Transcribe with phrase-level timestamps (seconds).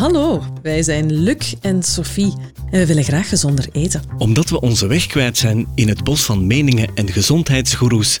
[0.00, 2.32] Hallo, wij zijn Luc en Sophie
[2.70, 4.02] en we willen graag gezonder eten.
[4.18, 8.20] Omdat we onze weg kwijt zijn in het bos van meningen en gezondheidsgoeroes,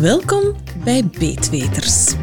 [0.00, 2.14] Welkom bij Beetweters.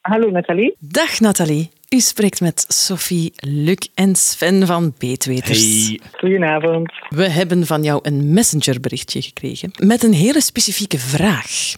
[0.00, 0.76] Hallo Nathalie.
[0.78, 1.70] Dag Nathalie.
[1.88, 5.96] U spreekt met Sophie, Luc en Sven van Beetweters.
[6.12, 6.92] Goedenavond.
[7.08, 11.74] We hebben van jou een messengerberichtje gekregen met een hele specifieke vraag.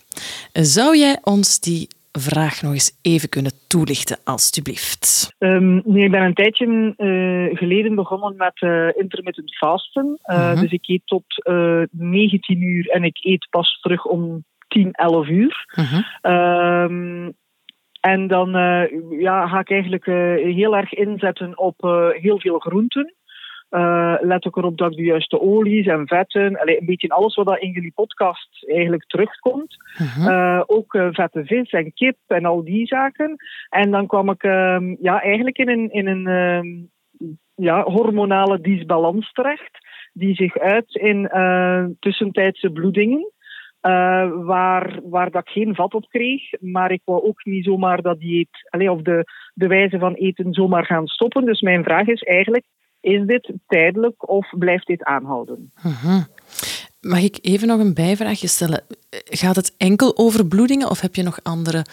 [0.53, 1.89] Zou jij ons die
[2.21, 5.35] vraag nog eens even kunnen toelichten, alstublieft?
[5.39, 10.19] Um, nu, ik ben een tijdje uh, geleden begonnen met uh, intermittent fasten.
[10.25, 10.61] Uh -huh.
[10.61, 11.25] Dus ik eet tot
[11.91, 15.65] 19 uur en ik eet pas terug om 10, 11 uur.
[15.67, 16.83] -huh.
[16.83, 17.33] Um,
[18.01, 18.51] en dan
[19.19, 20.05] ja, ga ik eigenlijk
[20.55, 21.77] heel erg inzetten op
[22.21, 23.15] heel veel groenten.
[23.71, 27.35] Uh, let ook erop dat ik de juiste olies en vetten, allee, een beetje alles
[27.35, 29.77] wat in jullie podcast eigenlijk terugkomt.
[30.01, 30.33] Uh -huh.
[30.33, 33.37] uh, ook uh, vette vis en kip en al die zaken.
[33.69, 34.43] En dan kwam ik
[35.01, 36.91] ja, eigenlijk in een, in een
[37.55, 39.79] ja, hormonale disbalans terecht,
[40.13, 41.29] die zich uit in
[42.01, 43.33] tussentijdse bloedingen.
[44.45, 46.43] Waar, waar dat ik geen vat op kreeg.
[46.61, 50.53] Maar ik wou ook niet zomaar dat dieet, allez, of de, de wijze van eten
[50.53, 51.45] zomaar gaan stoppen.
[51.45, 52.65] Dus mijn vraag is eigenlijk,
[53.01, 55.73] is dit tijdelijk of blijft dit aanhouden?
[55.75, 56.25] -huh.
[57.01, 58.83] Mag ik even nog een bijvraagje stellen?
[59.25, 61.85] Gaat het enkel over bloedingen of heb je nog andere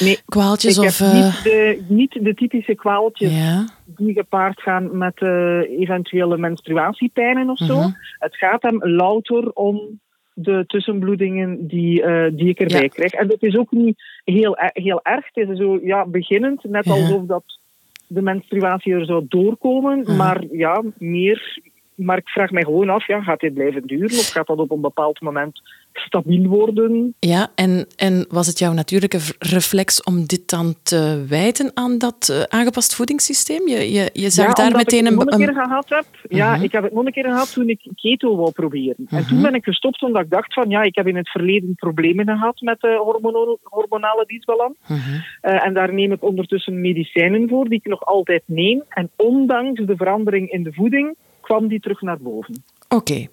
[0.00, 0.78] nee, kwaaltjes?
[0.78, 3.68] Ik of, heb niet, de, niet de typische kwaaltjes ja.
[3.84, 7.76] die gepaard gaan met uh, eventuele menstruatiepijnen of zo.
[7.76, 7.94] Uh -huh.
[8.18, 10.00] Het gaat hem louter om
[10.32, 12.88] de tussenbloedingen die, uh, die ik erbij ja.
[12.88, 13.12] krijg.
[13.12, 15.26] En het is ook niet heel, heel erg.
[15.32, 16.92] Het is zo ja, beginnend, net ja.
[16.92, 17.58] alsof dat
[18.06, 20.02] de menstruatie er zou doorkomen.
[20.04, 20.16] -huh.
[20.16, 21.60] Maar ja, meer.
[21.94, 24.18] Maar ik vraag mij gewoon af, ja, gaat dit blijven duren?
[24.18, 25.60] Of gaat dat op een bepaald moment
[25.98, 27.14] stabiel worden?
[27.18, 32.28] Ja, en, en was het jouw natuurlijke reflex om dit dan te wijten aan dat
[32.30, 33.68] uh, aangepast voedingssysteem?
[33.68, 35.32] Je, je, je zag ja, daar meteen ik een...
[35.32, 36.06] een keer gehad heb.
[36.28, 36.62] Ja, -huh.
[36.62, 39.06] ik heb het nog een keer gehad toen ik keto wou proberen.
[39.08, 41.74] En toen ben ik gestopt omdat ik dacht van, ja, ik heb in het verleden
[41.74, 44.74] problemen gehad met de hormonale, hormonale disbalans.
[44.82, 45.06] Uh-huh.
[45.40, 45.66] -huh.
[45.66, 48.82] en daar neem ik ondertussen medicijnen voor, die ik nog altijd neem.
[48.88, 52.62] En ondanks de verandering in de voeding kwam die terug naar boven.
[52.88, 53.28] Oké, okay.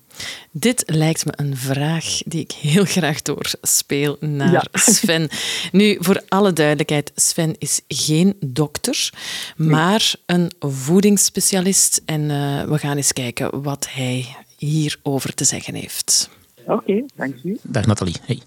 [0.52, 4.66] dit lijkt me een vraag die ik heel graag doorspeel naar ja.
[4.94, 5.30] Sven.
[5.72, 9.13] Nu, voor alle duidelijkheid, Sven is geen dokter,
[9.56, 12.02] maar een voedingsspecialist.
[12.06, 16.30] En uh, we gaan eens kijken wat hij hierover te zeggen heeft.
[16.66, 17.58] Oké, okay, dank u.
[17.62, 18.16] Dag Nathalie.
[18.25, 18.40] Hey.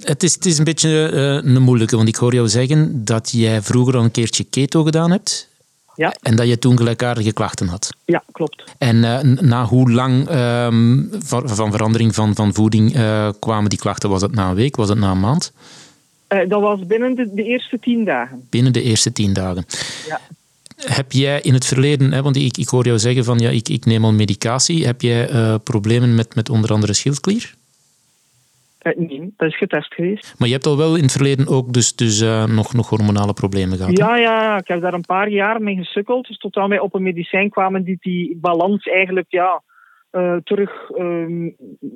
[0.00, 3.30] Het, is, het is een beetje uh, een moeilijke, want ik hoor jou zeggen dat
[3.30, 5.48] jij vroeger al een keertje keto gedaan hebt.
[5.96, 6.14] Ja.
[6.22, 7.96] En dat je toen gelijkaardige klachten had.
[8.04, 8.64] Ja, klopt.
[8.78, 13.78] En uh, na hoe lang um, van, van, verandering van, van voeding uh, kwamen die
[13.78, 14.10] klachten?
[14.10, 14.76] Was het na een week?
[14.76, 15.52] Was het na een maand?
[16.28, 18.46] Uh, dat was binnen de, de, eerste tien dagen.
[18.50, 19.66] Binnen de eerste tien dagen.
[20.06, 20.20] Ja.
[20.76, 23.68] Heb jij in het verleden, hè, want ik, ik hoor jou zeggen van ja, ik,
[23.68, 24.86] ik neem al medicatie.
[24.86, 25.28] Heb jij
[25.58, 27.54] problemen met, met onder andere schildklier?
[28.94, 30.34] Nee, dat is getest geweest.
[30.38, 33.32] Maar je hebt al wel in het verleden ook dus, dus uh, nog, nog hormonale
[33.32, 33.98] problemen gehad?
[33.98, 36.26] Ja, ja, ik heb daar een paar jaar mee gesukkeld.
[36.26, 39.62] Dus tot aan wij op een medicijn kwamen die die balans eigenlijk ja,
[40.12, 41.52] uh, terug uh,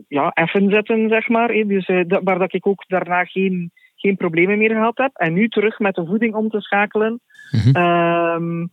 [0.08, 1.48] ja, effen zetten, zeg maar.
[1.48, 5.10] Dus, dat, waar dat ik ook daarna geen, geen problemen meer gehad heb.
[5.14, 7.20] En nu terug met de voeding om te schakelen.
[7.50, 7.68] Mhm.
[7.68, 8.70] Mm-hmm.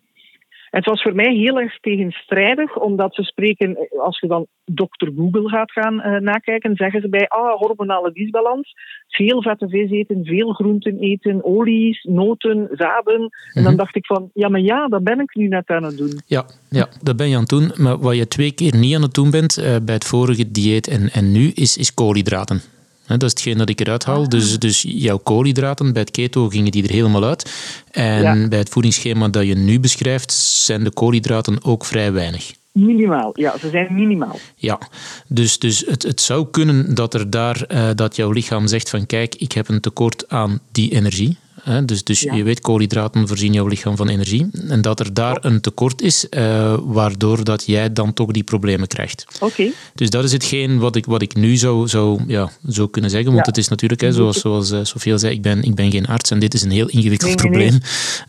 [0.69, 5.49] Het was voor mij heel erg tegenstrijdig, omdat ze spreken, als je dan dokter Google
[5.49, 8.73] gaat gaan uh, nakijken, zeggen ze bij ah, hormonale disbalans,
[9.07, 13.21] veel vette vis eten, veel groenten eten, olies, noten, zaden.
[13.21, 13.51] Mm -hmm.
[13.53, 15.97] En dan dacht ik van, ja, maar ja, dat ben ik nu net aan het
[15.97, 16.21] doen.
[16.25, 17.71] Ja, ja dat ben je aan het doen.
[17.75, 20.87] Maar wat je twee keer niet aan het doen bent uh, bij het vorige dieet
[20.87, 22.61] en, en nu, is, is koolhydraten.
[23.07, 24.21] Dat is hetgeen dat ik eruit haal.
[24.21, 24.27] Ah.
[24.27, 27.51] Dus, dus jouw koolhydraten, bij het keto gingen die er helemaal uit.
[27.91, 28.47] En ja.
[28.47, 32.53] bij het voedingsschema dat je nu beschrijft, zijn de koolhydraten ook vrij weinig.
[32.71, 34.39] Minimaal, ja, ze zijn minimaal.
[34.55, 34.79] Ja,
[35.27, 39.05] dus, dus het, het zou kunnen dat, er daar, uh, dat jouw lichaam zegt van
[39.05, 41.37] kijk, ik heb een tekort aan die energie.
[41.61, 41.85] Hè?
[41.85, 44.49] Dus, dus je weet, koolhydraten voorzien jouw lichaam van energie.
[44.67, 48.87] En dat er daar een tekort is, uh, waardoor dat jij dan toch die problemen
[48.87, 49.25] krijgt.
[49.39, 49.71] Oké.
[49.95, 53.33] Dus dat is hetgeen wat ik, wat ik nu zou, zou, ja, zou kunnen zeggen.
[53.33, 56.07] Want het is natuurlijk, hè, zoals, zoals uh, Sofie zei, ik ben, ik ben geen
[56.07, 57.79] arts en dit is een heel ingewikkeld probleem.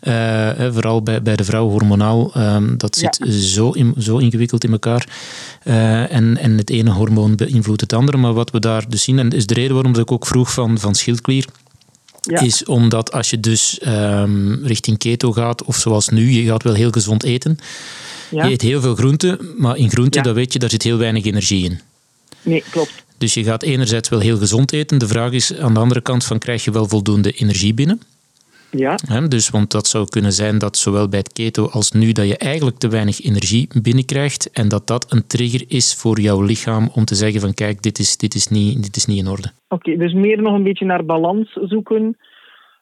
[0.03, 2.31] Uh, vooral bij, bij de vrouw hormonaal.
[2.37, 5.07] Um, dat zit zo, in, zo ingewikkeld in elkaar.
[5.63, 8.17] en, en het ene hormoon beïnvloedt het andere.
[8.17, 10.79] Maar wat we daar dus zien, en is de reden waarom ik ook vroeg van,
[10.79, 11.45] van schildklier,
[12.25, 16.73] is omdat als je dus um, richting keto gaat, of zoals nu, je gaat wel
[16.73, 17.57] heel gezond eten.
[18.31, 18.45] Ja.
[18.45, 21.25] Je eet heel veel groenten, maar in groenten, dat weet je, daar zit heel weinig
[21.25, 21.79] energie in.
[22.41, 22.91] Nee, klopt.
[23.17, 24.97] Dus je gaat enerzijds wel heel gezond eten.
[24.97, 28.01] De vraag is aan de andere kant van, krijg je wel voldoende energie binnen?
[28.71, 28.95] Ja.
[29.27, 32.37] dus, want dat zou kunnen zijn dat zowel bij het keto als nu dat je
[32.37, 37.05] eigenlijk te weinig energie binnenkrijgt en dat dat een trigger is voor jouw lichaam om
[37.05, 39.51] te zeggen van kijk, dit is, dit is, niet, dit is niet in orde.
[39.67, 42.17] Oké, dus meer nog een beetje naar balans zoeken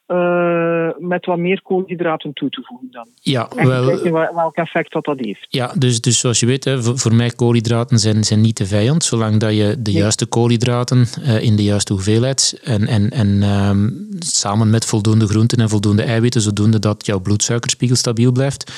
[0.08, 3.06] uh, met wat meer koolhydraten toe te voegen dan.
[3.20, 5.46] Ja, en wel, kijken welk effect dat, dat heeft.
[5.48, 8.66] Ja, dus, dus zoals je weet, hè, voor, voor mij koolhydraten zijn, zijn niet de
[8.66, 13.42] vijand, zolang dat je de juiste koolhydraten uh, in de juiste hoeveelheid en, en, en
[13.42, 18.72] um, samen met voldoende groenten en voldoende eiwitten, zodoende dat jouw bloedsuikerspiegel stabiel blijft,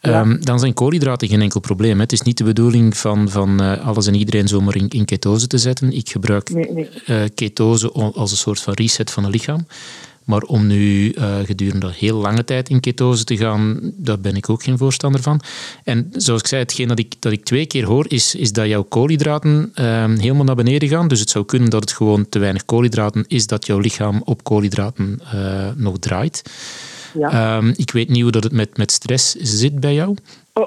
[0.00, 0.20] ja.
[0.20, 1.94] um, dan zijn koolhydraten geen enkel probleem.
[1.94, 2.02] Hè.
[2.02, 5.46] Het is niet de bedoeling van, van uh, alles en iedereen zomaar in, in ketose
[5.46, 5.92] te zetten.
[5.92, 6.72] Ik gebruik nee,
[7.06, 7.28] nee.
[7.28, 9.66] ketose als een soort van reset van het lichaam.
[10.24, 14.50] Maar om nu uh, gedurende heel lange tijd in ketose te gaan, daar ben ik
[14.50, 15.40] ook geen voorstander van.
[15.84, 18.66] En zoals ik zei, hetgeen dat ik, dat ik twee keer hoor, is, is dat
[18.66, 21.08] jouw koolhydraten uh, helemaal naar beneden gaan.
[21.08, 24.44] Dus het zou kunnen dat het gewoon te weinig koolhydraten is, dat jouw lichaam op
[24.44, 26.42] koolhydraten uh, nog draait.
[27.18, 27.56] Ja.
[27.56, 30.16] Um, ik weet niet hoe dat het met, met stress zit bij jou.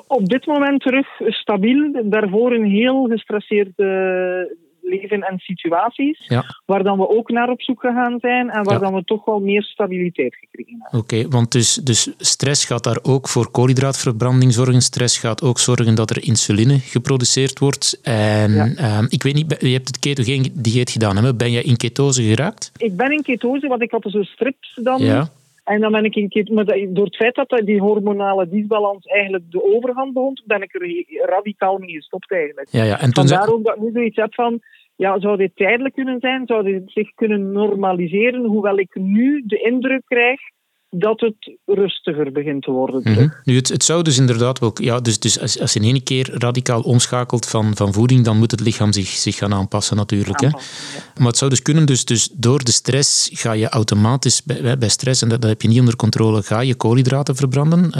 [0.07, 2.01] Op dit moment terug stabiel.
[2.03, 4.57] Daarvoor een heel gestresseerde
[4.89, 6.43] leven en situaties, ja.
[6.65, 8.79] waar dan we ook naar op zoek gegaan zijn en waar ja.
[8.79, 10.99] dan we toch wel meer stabiliteit gekregen hebben.
[10.99, 14.81] Oké, okay, want dus, dus stress gaat daar ook voor koolhydraatverbranding zorgen.
[14.81, 17.99] Stress gaat ook zorgen dat er insuline geproduceerd wordt.
[18.03, 18.97] En ja.
[18.97, 21.35] um, ik weet niet, je hebt het ketogeen dieet gedaan, hè?
[21.35, 22.71] ben je in ketose geraakt?
[22.77, 25.01] Ik ben in ketose, want ik had zo strips dan...
[25.01, 25.29] Ja.
[25.67, 29.51] En dan ben ik in keer, maar door het feit dat die hormonale disbalans eigenlijk
[29.51, 32.67] de overhand begon, ben ik er radicaal mee gestopt eigenlijk.
[32.71, 32.99] Ja, ja.
[32.99, 34.59] En toen Vandaar ook dat ik nu zoiets heb van,
[34.97, 36.45] ja, zou dit tijdelijk kunnen zijn?
[36.45, 38.45] Zou dit zich kunnen normaliseren?
[38.45, 40.39] Hoewel ik nu de indruk krijg
[40.89, 43.01] dat het rustiger begint te worden.
[43.03, 43.33] Mm -hmm.
[43.43, 44.71] Nu, het, het, zou dus inderdaad wel...
[44.73, 48.37] Ja, dus, dus als, als je in één keer radicaal omschakelt van, van voeding, dan
[48.37, 50.43] moet het lichaam zich, zich gaan aanpassen natuurlijk.
[50.43, 50.97] Aanpassen, hè?
[50.97, 51.03] Ja.
[51.17, 54.43] Maar het zou dus kunnen, dus, dus door de stress ga je automatisch...
[54.43, 57.85] Bij, bij stress, en dat, dat heb je niet onder controle, ga je koolhydraten verbranden,
[57.85, 57.93] uh,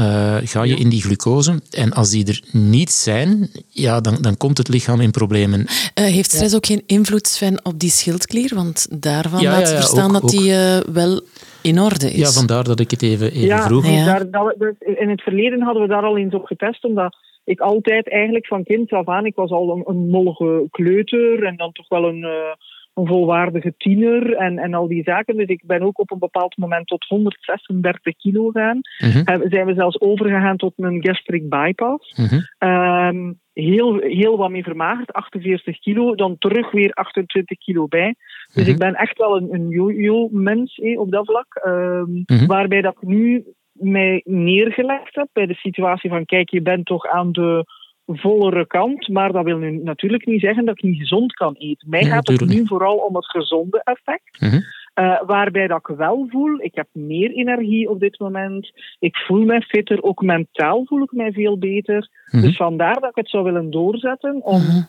[0.44, 0.80] ga je ja.
[0.80, 1.62] in die glucose.
[1.70, 5.60] En als die er niet zijn, ja, dan, dan komt het lichaam in problemen.
[5.60, 8.56] Uh, heeft stress ook geen invloed, Sven, op die schildklier?
[8.56, 11.22] Want daarvan laat verstaan ook, dat die uh, wel
[11.68, 12.18] in orde is.
[12.18, 13.88] Ja, vandaar dat ik het even, even ja, vroeg.
[13.88, 17.16] Ja, daar, dat, dus in het verleden hadden we daar al eens op getest, omdat
[17.44, 21.56] ik altijd eigenlijk van kind af aan, ik was al een, een mollige kleuter en
[21.56, 22.54] dan toch wel een, uh,
[22.98, 25.38] een volwaardige tiener en, en al die zaken.
[25.38, 28.80] Dus ik ben ook op een bepaald moment tot 136 kilo gaan.
[28.98, 29.50] -hmm.
[29.50, 32.16] zijn we zelfs overgegaan tot een gastric bypass.
[32.16, 32.70] -hmm.
[32.70, 38.16] um, heel, heel wat mee vermagerd, 48 kilo, dan terug weer 28 kilo bij.
[38.54, 38.74] Dus -hmm.
[38.74, 41.62] ik ben echt wel een, een yo-yo-mens eh, op dat vlak.
[41.66, 47.08] Um, waarbij dat nu mij neergelegd heb bij de situatie van kijk, je bent toch
[47.08, 47.66] aan de
[48.08, 51.90] vollere kant, maar dat wil nu natuurlijk niet zeggen dat ik niet gezond kan eten.
[51.90, 54.40] Mij gaat het nu vooral om het gezonde effect.
[54.40, 54.64] -hmm.
[55.00, 58.72] Uh, waarbij dat ik wel voel, ik heb meer energie op dit moment.
[59.00, 62.10] Ik voel mij fitter, ook mentaal voel ik mij veel beter.
[62.26, 62.42] -hmm.
[62.42, 64.88] Dus vandaar dat ik het zou willen doorzetten om -hmm.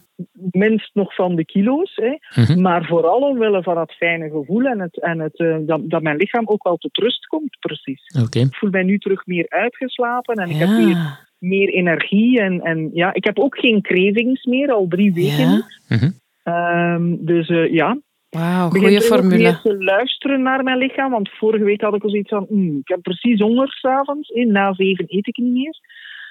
[0.50, 2.61] minst nog van de kilo's, hè, mm -hmm.
[2.61, 6.16] maar vooral omwille van het fijne gevoel en, het, en het, uh, dat, dat mijn
[6.16, 8.23] lichaam ook wel tot rust komt, precies.
[8.25, 8.42] Okay.
[8.42, 10.54] Ik voel mij nu terug meer uitgeslapen en ja.
[10.54, 12.40] ik heb weer meer energie.
[12.40, 15.64] En, en ja, ik heb ook geen cravings meer, al drie weken.
[15.88, 16.95] Ja.
[16.95, 17.99] Um, dus uh, ja,
[18.30, 19.35] Wauw, goede formule.
[19.35, 22.47] Ik meer te luisteren naar mijn lichaam, want vorige week had ik al zoiets van,
[22.49, 24.30] mm, ik heb precies honger s'avonds.
[24.35, 25.78] Na zeven eet ik niet meer.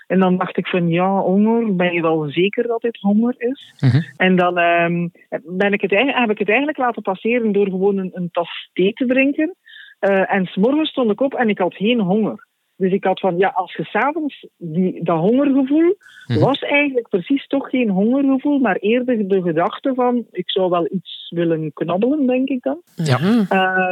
[0.08, 3.74] En dan dacht ik van, ja, honger, ben je wel zeker dat dit honger is?
[3.80, 4.04] Uh -huh.
[4.16, 5.12] En dan um,
[5.44, 8.94] ben ik het, heb ik het eigenlijk laten passeren door gewoon een, een tas thee
[8.94, 9.56] te drinken.
[10.00, 12.47] Uh, en s'morgens stond ik op en ik had geen honger.
[12.78, 14.48] Dus ik had van, ja, als je s'avonds
[15.04, 16.40] dat hongergevoel, hm.
[16.40, 21.28] was eigenlijk precies toch geen hongergevoel, maar eerder de gedachte van, ik zou wel iets
[21.30, 22.82] willen knabbelen, denk ik dan.
[22.96, 23.20] Ja.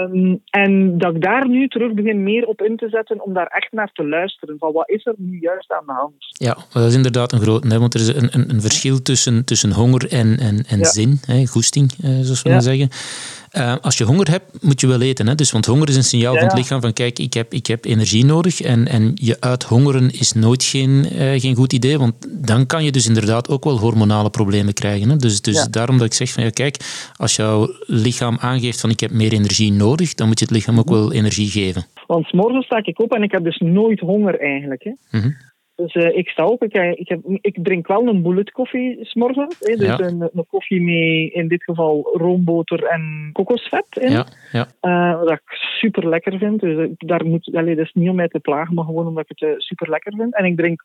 [0.09, 3.47] Um, en dat ik daar nu terug begin meer op in te zetten, om daar
[3.47, 6.13] echt naar te luisteren, van wat is er nu juist aan de hand?
[6.17, 9.45] Ja, dat is inderdaad een groot, hè, want er is een, een, een verschil tussen,
[9.45, 10.85] tussen honger en, en, en ja.
[10.85, 12.59] zin, hè, goesting, eh, zoals we ja.
[12.59, 12.89] zeggen.
[13.57, 15.27] Uh, als je honger hebt, moet je wel eten.
[15.27, 15.35] Hè?
[15.35, 17.85] Dus, want honger is een signaal van het lichaam van kijk, ik heb, ik heb
[17.85, 18.61] energie nodig.
[18.61, 22.13] En, en je uithongeren is nooit geen, uh, geen goed idee, want
[22.47, 25.09] dan kan je dus inderdaad ook wel hormonale problemen krijgen.
[25.09, 25.15] Hè?
[25.15, 26.77] Dus, dus daarom dat ik zeg van ja, kijk,
[27.15, 30.79] als jouw lichaam aangeeft van ik heb meer energie nodig, dan moet je het lichaam
[30.79, 31.85] ook wel energie geven.
[32.07, 34.83] Want morgen sta ik op en ik heb dus nooit honger eigenlijk.
[34.83, 34.91] Hè?
[35.11, 35.35] Mm -hmm.
[35.75, 39.59] Dus uh, ik sta op, ik, ik, heb, ik, drink wel een bullet koffie s'morgens.
[39.59, 39.99] Dus ja.
[39.99, 44.11] een, een, koffie met in dit geval roomboter en kokosvet in.
[44.11, 44.67] Ja, ja.
[44.81, 45.41] Uh, wat ik
[45.79, 46.59] super lekker vind.
[46.59, 49.39] Dus daar moet, allee, dat is niet om mij te plagen, maar gewoon omdat ik
[49.39, 50.35] het uh, super lekker vind.
[50.35, 50.81] En ik drink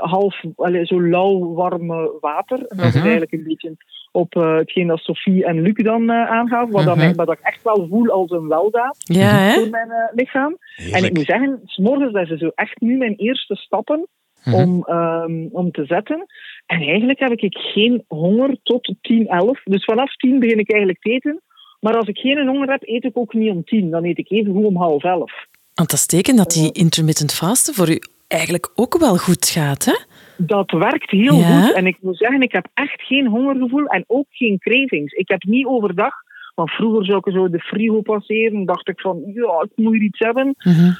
[0.00, 2.58] half allee, zo lauw warme water.
[2.58, 3.76] En dat is eigenlijk een beetje
[4.14, 6.72] op uh, hetgeen dat Sophie en Luc dan uh, aangaven.
[6.72, 7.16] Wat, uh -huh.
[7.16, 10.56] dat ik echt wel voel als een weldaad ja, voor mijn uh, lichaam.
[10.58, 10.96] Heerlijk.
[10.96, 14.06] En ik moet zeggen, s'morgens dat is zo echt nu mijn eerste stappen
[14.42, 14.54] -huh.
[14.54, 16.26] om, um, om te zetten.
[16.66, 19.62] En eigenlijk heb ik geen honger tot 10, 11.
[19.64, 21.40] Dus vanaf 10 begin ik eigenlijk te eten.
[21.80, 23.90] Maar als ik geen honger heb, eet ik ook niet om 10.
[23.90, 25.32] Dan eet ik even goed om half 11.
[25.74, 29.84] Want dat is teken dat die intermittent fasten voor u eigenlijk ook wel goed gaat,
[29.84, 29.94] hè?
[30.36, 31.62] dat werkt heel ja?
[31.62, 31.74] goed.
[31.74, 35.12] En ik moet zeggen, ik heb echt geen hongergevoel en ook geen cravings.
[35.12, 36.14] Ik heb niet overdag,
[36.54, 40.02] want vroeger zou ik zo de frigo passeren, dacht ik van, ja, ik moet hier
[40.02, 40.54] iets hebben.
[40.58, 40.96] Mm -hmm.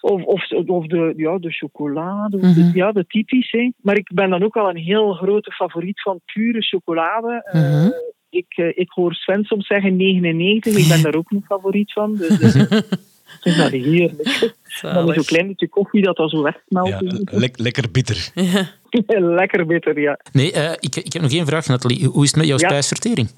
[0.00, 2.54] Of, of, of, de, ja, de chocolade, mm -hmm.
[2.54, 3.72] de, ja, de typische.
[3.76, 7.50] Maar ik ben dan ook al een heel grote favoriet van pure chocolade.
[7.52, 7.84] Mm -hmm.
[7.84, 7.92] uh,
[8.30, 12.16] ik, uh, ik hoor Sven soms zeggen 99, ik ben daar ook een favoriet van.
[12.16, 12.54] Dus,
[13.32, 14.54] uh, Ik vind dat heerlijk.
[14.80, 16.88] Dan is zo'n klein beetje koffie dat dan zo wegsmelt.
[16.88, 16.98] Ja,
[17.38, 18.30] le lekker bitter.
[18.52, 18.68] Ja.
[19.40, 20.18] lekker bitter, ja.
[20.32, 22.06] Nee, uh, ik, ik heb nog één vraag, Nathalie.
[22.06, 22.68] Hoe is het met jouw ja.
[22.68, 23.28] spijsvertering?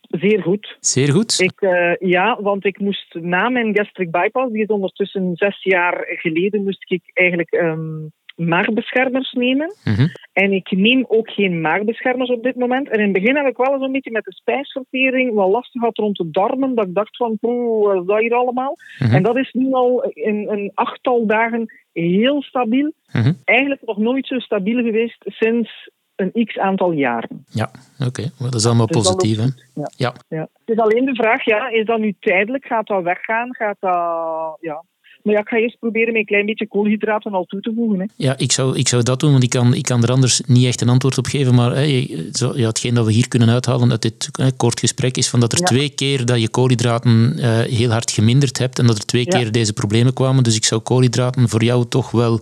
[0.00, 0.76] Zeer goed.
[0.80, 1.40] Zeer goed?
[1.40, 6.04] Ik, uh, ja, want ik moest na mijn gastric bypass, die is ondertussen zes jaar
[6.06, 9.74] geleden, moest ik eigenlijk um, maagbeschermers nemen.
[9.84, 10.10] Mm -hmm.
[10.32, 12.88] En ik neem ook geen maagbeschermers op dit moment.
[12.88, 15.80] En in het begin heb ik wel eens een beetje met de spijsvertering wat lastig
[15.80, 16.74] gehad rond de darmen.
[16.74, 18.76] Dat ik dacht van, poeh, wat is dat hier allemaal?
[18.98, 19.16] Mm -hmm.
[19.16, 22.92] En dat is nu al in een achttal dagen heel stabiel.
[23.12, 23.36] Mm -hmm.
[23.44, 27.44] Eigenlijk nog nooit zo stabiel geweest sinds een x aantal jaren.
[27.48, 28.06] Ja, oké.
[28.06, 28.30] Okay.
[28.38, 29.48] Dat is allemaal dus positief, hè?
[29.74, 29.90] Ja.
[29.96, 30.14] Ja.
[30.28, 30.40] ja.
[30.40, 32.66] Het is alleen de vraag, ja, is dat nu tijdelijk?
[32.66, 33.54] Gaat dat weggaan?
[33.54, 34.56] Gaat dat...
[34.60, 34.84] Ja,
[35.28, 38.00] maar ja, ik ga eerst proberen met een klein beetje koolhydraten al toe te voegen.
[38.00, 38.06] Hè.
[38.16, 40.66] Ja, ik zou, ik zou dat doen, want ik kan, ik kan er anders niet
[40.66, 41.54] echt een antwoord op geven.
[41.54, 41.86] Maar
[42.32, 45.40] zo, ja, hetgeen dat we hier kunnen uithalen uit dit hey, kort gesprek is van
[45.40, 45.64] dat er ja.
[45.64, 49.38] twee keer dat je koolhydraten uh, heel hard geminderd hebt en dat er twee ja.
[49.38, 50.44] keer deze problemen kwamen.
[50.44, 52.40] Dus ik zou koolhydraten voor jou toch wel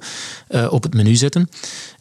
[0.50, 1.49] uh, op het menu zetten.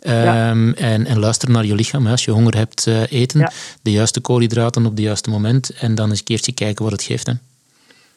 [0.02, 0.50] Ja.
[0.50, 2.06] Um, en, en, luister naar je lichaam.
[2.06, 2.12] Hè.
[2.12, 3.52] Als je honger hebt, uh, eten
[3.82, 7.04] de juiste koolhydraten op het juiste moment en dan eens een keertje kijken wat het
[7.04, 7.28] geeft.
[7.28, 7.34] Hè.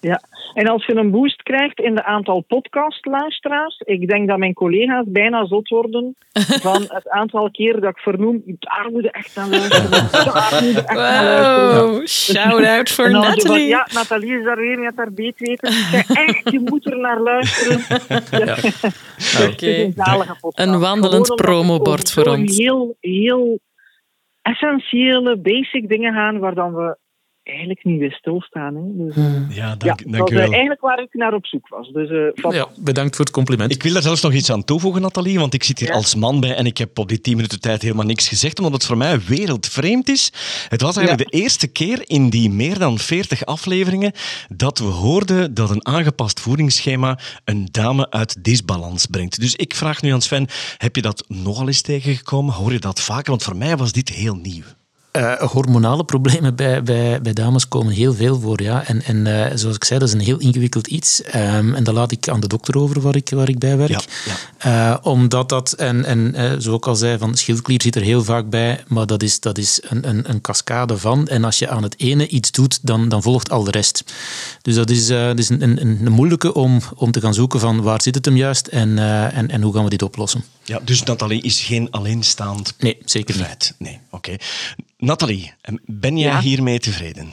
[0.00, 0.20] Ja,
[0.54, 5.04] en als je een boost krijgt in de aantal podcastluisteraars, ik denk dat mijn collega's
[5.06, 6.16] bijna zot worden
[6.66, 9.90] van het aantal keer dat ik vernoem, daar moet je echt naar luisteren.
[10.24, 11.90] Daar moet je echt naar luisteren.
[11.90, 13.46] Wow, shout-out voor Nathalie.
[13.46, 15.68] Van, ja, Nathalie is daar weer, je hebt daar beet weten.
[16.16, 17.80] Echt, je moet er naar luisteren.
[18.30, 18.56] Ja.
[19.48, 20.66] Oké, okay.
[20.66, 22.56] een wandelend promobord voor ons.
[22.56, 23.60] Heel, heel
[24.42, 26.96] essentiële, basic dingen gaan waar dan we
[27.48, 28.74] eigenlijk niet weer stilstaan.
[28.74, 28.82] Hè.
[28.84, 29.46] Dus, hmm.
[29.50, 30.44] Ja, dank, ja, dank dat u wel.
[30.44, 31.88] Uh, eigenlijk waar ik naar op zoek was.
[31.92, 33.72] Dus, uh, ja, bedankt voor het compliment.
[33.74, 35.94] Ik wil daar zelfs nog iets aan toevoegen, Nathalie, want ik zit hier ja.
[35.94, 38.72] als man bij en ik heb op die 10 minuten tijd helemaal niks gezegd, omdat
[38.72, 40.32] het voor mij wereldvreemd is.
[40.68, 41.38] Het was eigenlijk ja.
[41.38, 44.12] de eerste keer in die meer dan 40 afleveringen
[44.48, 49.40] dat we hoorden dat een aangepast voedingsschema een dame uit disbalans brengt.
[49.40, 52.54] Dus ik vraag nu aan Sven, heb je dat nogal eens tegengekomen?
[52.54, 53.30] Hoor je dat vaker?
[53.30, 54.64] Want voor mij was dit heel nieuw.
[55.18, 58.62] Uh, hormonale problemen bij, bij, bij dames komen heel veel voor.
[58.62, 58.86] Ja.
[58.86, 61.22] En, en uh, zoals ik zei, dat is een heel ingewikkeld iets.
[61.34, 63.90] Um, en dat laat ik aan de dokter over waar ik, waar ik bij werk.
[63.90, 64.00] Ja,
[64.58, 64.92] ja.
[64.92, 68.50] Uh, omdat dat, en, en zoals ik al zei, van schildklier zit er heel vaak
[68.50, 71.28] bij, maar dat is, dat is een, een, een cascade van.
[71.28, 74.04] En als je aan het ene iets doet, dan, dan volgt al de rest.
[74.62, 77.82] Dus dat is, dat is een, een, een moeilijke om, om te gaan zoeken van
[77.82, 78.98] waar zit het hem juist en,
[79.32, 80.44] en, en hoe gaan we dit oplossen.
[80.64, 83.44] Ja, dus Nathalie is geen alleenstaand Nee, zeker niet.
[83.44, 83.74] Feit.
[83.78, 84.30] Nee, oké.
[84.30, 84.40] Okay.
[84.98, 85.52] Nathalie,
[85.84, 86.40] ben jij ja.
[86.40, 87.32] hiermee tevreden?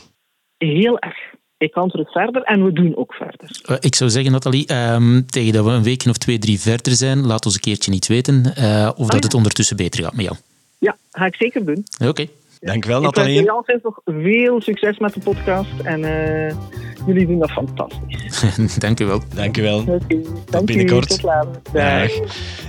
[0.58, 1.18] Heel erg.
[1.58, 3.62] Ik kan terug verder en we doen ook verder.
[3.70, 6.94] Uh, ik zou zeggen, Nathalie, um, tegen dat we een weekje of twee, drie verder
[6.94, 9.20] zijn, laat ons een keertje niet weten uh, of oh, dat ja.
[9.20, 10.38] het ondertussen beter gaat met jou.
[10.80, 11.86] Ja, ga ik zeker doen.
[12.00, 12.10] Oké.
[12.10, 12.30] Okay.
[12.66, 13.40] Dank wel, Nathalie.
[13.40, 16.52] Ik wens nog veel succes met de podcast en uh,
[17.06, 18.44] jullie doen dat fantastisch.
[18.86, 19.22] Dank u wel.
[19.36, 19.80] Dank u wel.
[19.80, 21.10] Okay, tot binnenkort.
[21.10, 21.62] Tot later.
[21.74, 22.12] Dag.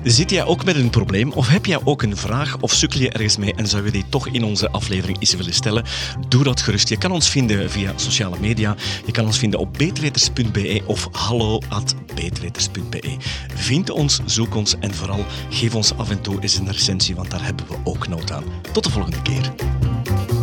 [0.03, 3.11] Zit jij ook met een probleem of heb jij ook een vraag of sukkel je
[3.11, 5.85] ergens mee en zou je die toch in onze aflevering eens willen stellen?
[6.29, 6.89] Doe dat gerust.
[6.89, 8.75] Je kan ons vinden via sociale media.
[9.07, 13.17] Je kan ons vinden op beetweters.be of hallo.beetweters.be.
[13.55, 17.31] Vind ons, zoek ons en vooral geef ons af en toe eens een recensie, want
[17.31, 18.45] daar hebben we ook nood aan.
[18.73, 19.53] Tot de volgende keer.
[19.87, 20.36] Thank you.